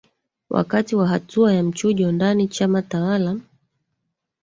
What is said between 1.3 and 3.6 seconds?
ya mchujo ndani chama tawala